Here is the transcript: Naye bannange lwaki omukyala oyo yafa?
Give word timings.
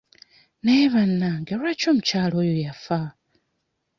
Naye 0.63 0.85
bannange 0.93 1.53
lwaki 1.59 1.85
omukyala 1.91 2.33
oyo 2.41 2.55
yafa? 2.65 2.99